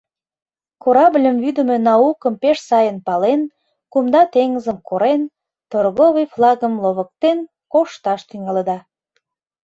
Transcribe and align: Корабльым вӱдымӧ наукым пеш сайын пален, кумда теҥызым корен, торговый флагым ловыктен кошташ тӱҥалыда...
Корабльым 0.83 1.37
вӱдымӧ 1.43 1.77
наукым 1.87 2.33
пеш 2.41 2.57
сайын 2.69 2.97
пален, 3.07 3.41
кумда 3.91 4.21
теҥызым 4.33 4.77
корен, 4.87 5.21
торговый 5.71 6.25
флагым 6.33 6.73
ловыктен 6.83 7.37
кошташ 7.73 8.21
тӱҥалыда... 8.29 8.77